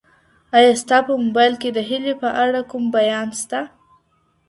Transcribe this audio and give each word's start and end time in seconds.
ایا 0.57 0.71
ستا 0.81 0.97
په 1.07 1.13
موبایل 1.23 1.53
کي 1.61 1.69
د 1.73 1.79
هیلې 1.89 2.13
په 2.21 2.29
اړه 2.43 2.59
کوم 2.71 2.83
بیان 2.95 3.29
سته؟ 3.41 3.59